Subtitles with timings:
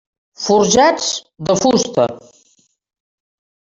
[0.43, 1.11] Forjats
[1.49, 2.07] de fusta.